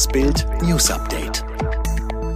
[0.00, 1.44] Das Bild News Update.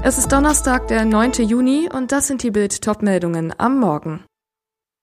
[0.02, 1.33] Es ist Donnerstag, der 9.
[1.49, 4.22] Juni und das sind die Bild Topmeldungen am Morgen.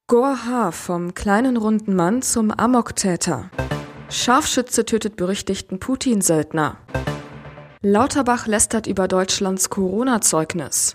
[0.05, 0.69] Gor H.
[0.69, 3.49] vom kleinen runden Mann zum Amoktäter.
[4.11, 6.77] Scharfschütze tötet berüchtigten Putin-Söldner.
[7.81, 10.93] Lauterbach lästert über Deutschlands Corona-Zeugnis.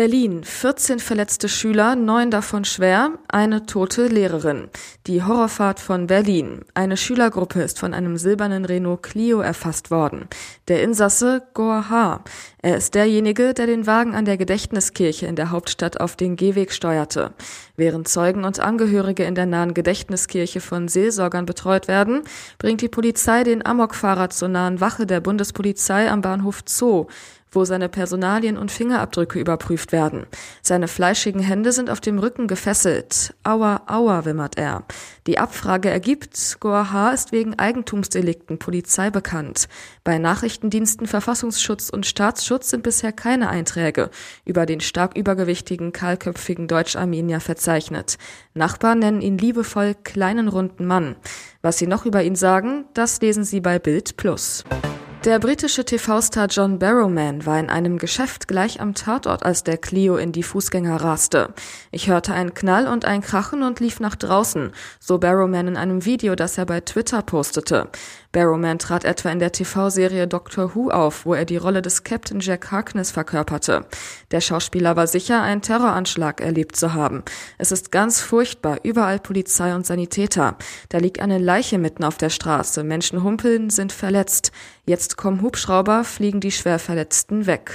[0.00, 0.44] Berlin.
[0.44, 4.70] 14 verletzte Schüler, neun davon schwer, eine tote Lehrerin.
[5.06, 6.62] Die Horrorfahrt von Berlin.
[6.72, 10.26] Eine Schülergruppe ist von einem silbernen Renault Clio erfasst worden.
[10.68, 12.24] Der Insasse Gor H.
[12.62, 16.72] Er ist derjenige, der den Wagen an der Gedächtniskirche in der Hauptstadt auf den Gehweg
[16.72, 17.34] steuerte.
[17.76, 22.22] Während Zeugen und Angehörige in der nahen Gedächtniskirche von Seelsorgern betreut werden,
[22.56, 27.06] bringt die Polizei den Amokfahrer zur nahen Wache der Bundespolizei am Bahnhof Zoo
[27.52, 30.26] wo seine Personalien und Fingerabdrücke überprüft werden.
[30.62, 33.34] Seine fleischigen Hände sind auf dem Rücken gefesselt.
[33.44, 34.84] Aua, aua, wimmert er.
[35.26, 39.68] Die Abfrage ergibt, Goaha ist wegen Eigentumsdelikten Polizei bekannt.
[40.04, 44.10] Bei Nachrichtendiensten Verfassungsschutz und Staatsschutz sind bisher keine Einträge
[44.44, 48.18] über den stark übergewichtigen, kahlköpfigen Deutsch-Armenier verzeichnet.
[48.54, 51.16] Nachbarn nennen ihn liebevoll kleinen runden Mann.
[51.62, 54.64] Was sie noch über ihn sagen, das lesen Sie bei Bild Plus.
[55.24, 60.16] Der britische TV-Star John Barrowman war in einem Geschäft gleich am Tatort, als der Clio
[60.16, 61.52] in die Fußgänger raste.
[61.90, 66.06] Ich hörte einen Knall und ein Krachen und lief nach draußen, so Barrowman in einem
[66.06, 67.90] Video, das er bei Twitter postete.
[68.32, 72.40] Barrowman trat etwa in der TV-Serie Doctor Who auf, wo er die Rolle des Captain
[72.40, 73.84] Jack Harkness verkörperte.
[74.30, 77.24] Der Schauspieler war sicher, einen Terroranschlag erlebt zu haben.
[77.58, 80.56] Es ist ganz furchtbar, überall Polizei und Sanitäter.
[80.88, 84.52] Da liegt eine Leiche mitten auf der Straße, Menschen humpeln, sind verletzt.
[84.90, 87.70] Jetzt kommen Hubschrauber, fliegen die Schwerverletzten weg.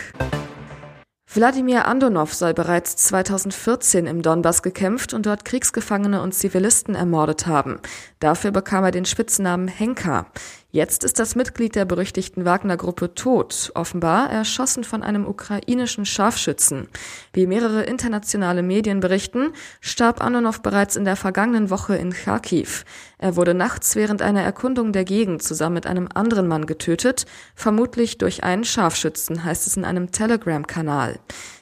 [1.34, 7.80] Wladimir Andonov soll bereits 2014 im Donbass gekämpft und dort Kriegsgefangene und Zivilisten ermordet haben.
[8.20, 10.26] Dafür bekam er den Spitznamen Henka.
[10.72, 16.90] Jetzt ist das Mitglied der berüchtigten Wagner-Gruppe tot, offenbar erschossen von einem ukrainischen Scharfschützen.
[17.32, 22.84] Wie mehrere internationale Medien berichten, starb Anonov bereits in der vergangenen Woche in Kharkiv.
[23.18, 28.18] Er wurde nachts während einer Erkundung der Gegend zusammen mit einem anderen Mann getötet, vermutlich
[28.18, 31.20] durch einen Scharfschützen, heißt es in einem Telegram-Kanal.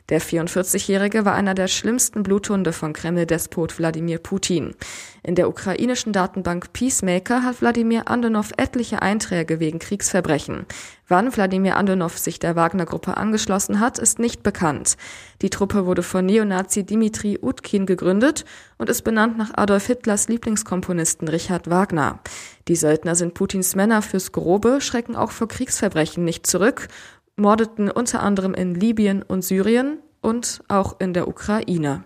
[0.09, 4.75] Der 44-Jährige war einer der schlimmsten Bluthunde von Kreml-Despot Wladimir Putin.
[5.23, 10.65] In der ukrainischen Datenbank Peacemaker hat Wladimir Andonov etliche Einträge wegen Kriegsverbrechen.
[11.07, 14.97] Wann Wladimir Andonov sich der Wagner-Gruppe angeschlossen hat, ist nicht bekannt.
[15.41, 18.43] Die Truppe wurde von Neonazi Dimitri Utkin gegründet
[18.77, 22.19] und ist benannt nach Adolf Hitlers Lieblingskomponisten Richard Wagner.
[22.67, 26.89] Die Söldner sind Putins Männer fürs Grobe, schrecken auch vor Kriegsverbrechen nicht zurück
[27.35, 32.03] mordeten unter anderem in Libyen und Syrien und auch in der Ukraine.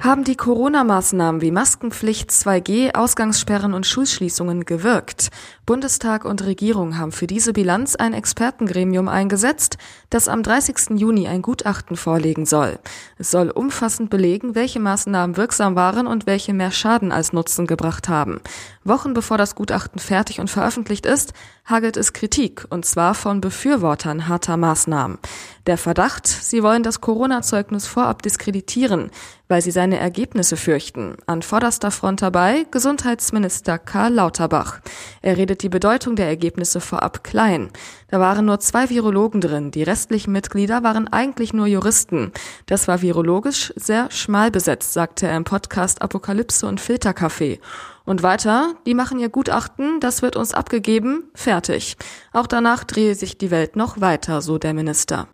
[0.00, 5.30] Haben die Corona-Maßnahmen wie Maskenpflicht, 2G, Ausgangssperren und Schulschließungen gewirkt?
[5.68, 9.76] Bundestag und Regierung haben für diese Bilanz ein Expertengremium eingesetzt,
[10.08, 10.98] das am 30.
[10.98, 12.78] Juni ein Gutachten vorlegen soll.
[13.18, 18.08] Es soll umfassend belegen, welche Maßnahmen wirksam waren und welche mehr Schaden als Nutzen gebracht
[18.08, 18.40] haben.
[18.82, 21.34] Wochen bevor das Gutachten fertig und veröffentlicht ist,
[21.66, 25.18] hagelt es Kritik, und zwar von Befürwortern harter Maßnahmen.
[25.66, 29.10] Der Verdacht, sie wollen das Corona-Zeugnis vorab diskreditieren,
[29.48, 31.16] weil sie seine Ergebnisse fürchten.
[31.26, 34.80] An vorderster Front dabei Gesundheitsminister Karl Lauterbach.
[35.20, 37.70] Er redet die Bedeutung der Ergebnisse vorab klein.
[38.08, 42.32] Da waren nur zwei Virologen drin, die restlichen Mitglieder waren eigentlich nur Juristen.
[42.66, 47.60] Das war virologisch sehr schmal besetzt, sagte er im Podcast Apokalypse und Filterkaffee.
[48.04, 51.96] Und weiter, die machen ihr Gutachten, das wird uns abgegeben, fertig.
[52.32, 55.28] Auch danach drehe sich die Welt noch weiter, so der Minister.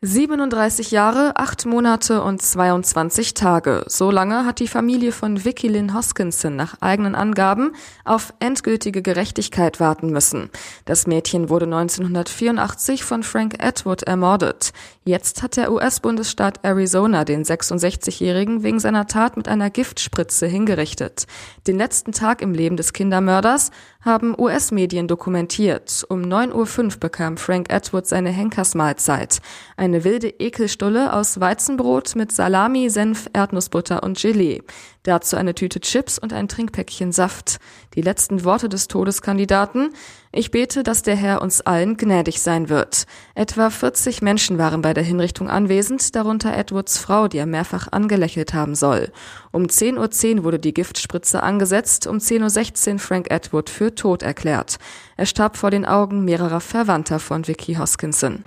[0.00, 3.82] 37 Jahre, 8 Monate und 22 Tage.
[3.88, 7.72] So lange hat die Familie von Vicky Lynn Hoskinson nach eigenen Angaben
[8.04, 10.50] auf endgültige Gerechtigkeit warten müssen.
[10.84, 14.72] Das Mädchen wurde 1984 von Frank Atwood ermordet.
[15.02, 21.26] Jetzt hat der US-Bundesstaat Arizona den 66-Jährigen wegen seiner Tat mit einer Giftspritze hingerichtet.
[21.66, 26.04] Den letzten Tag im Leben des Kindermörders haben US-Medien dokumentiert.
[26.08, 29.40] Um 9.05 Uhr bekam Frank Atwood seine Henkersmahlzeit.
[29.88, 34.60] Eine wilde Ekelstulle aus Weizenbrot mit Salami, Senf, Erdnussbutter und Gelee.
[35.02, 37.56] Dazu eine Tüte Chips und ein Trinkpäckchen Saft.
[37.94, 39.94] Die letzten Worte des Todeskandidaten.
[40.30, 43.06] Ich bete, dass der Herr uns allen gnädig sein wird.
[43.34, 48.52] Etwa 40 Menschen waren bei der Hinrichtung anwesend, darunter Edwards Frau, die er mehrfach angelächelt
[48.52, 49.10] haben soll.
[49.52, 54.76] Um 10.10 Uhr wurde die Giftspritze angesetzt, um 10.16 Uhr Frank Edward für tot erklärt.
[55.16, 58.44] Er starb vor den Augen mehrerer Verwandter von Vicky Hoskinson.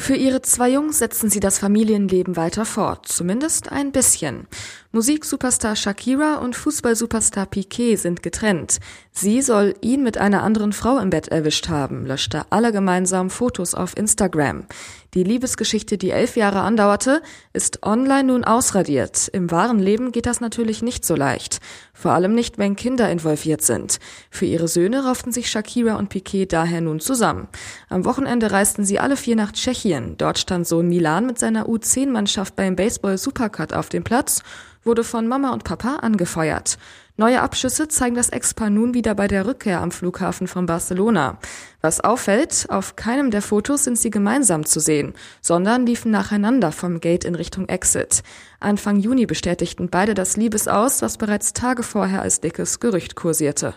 [0.00, 4.46] Für ihre zwei Jungs setzen sie das Familienleben weiter fort, zumindest ein bisschen.
[4.92, 8.78] Musiksuperstar Shakira und Fußballsuperstar Piquet sind getrennt.
[9.10, 13.74] Sie soll ihn mit einer anderen Frau im Bett erwischt haben, löschte alle gemeinsam Fotos
[13.74, 14.66] auf Instagram.
[15.14, 17.22] Die Liebesgeschichte, die elf Jahre andauerte,
[17.54, 19.28] ist online nun ausradiert.
[19.28, 21.60] Im wahren Leben geht das natürlich nicht so leicht.
[21.94, 24.00] Vor allem nicht, wenn Kinder involviert sind.
[24.30, 27.48] Für ihre Söhne rauften sich Shakira und Piquet daher nun zusammen.
[27.88, 30.16] Am Wochenende reisten sie alle vier nach Tschechien.
[30.18, 34.42] Dort stand Sohn Milan mit seiner U10-Mannschaft beim Baseball Supercut auf dem Platz
[34.88, 36.78] wurde von Mama und Papa angefeuert.
[37.16, 41.38] Neue Abschüsse zeigen das Ex-Paar nun wieder bei der Rückkehr am Flughafen von Barcelona.
[41.80, 45.12] Was auffällt, auf keinem der Fotos sind sie gemeinsam zu sehen,
[45.42, 48.22] sondern liefen nacheinander vom Gate in Richtung Exit.
[48.60, 53.74] Anfang Juni bestätigten beide das Liebesaus, was bereits Tage vorher als dickes Gerücht kursierte.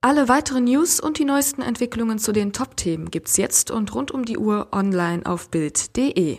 [0.00, 4.24] Alle weiteren News und die neuesten Entwicklungen zu den Top-Themen gibt's jetzt und rund um
[4.24, 6.38] die Uhr online auf Bild.de.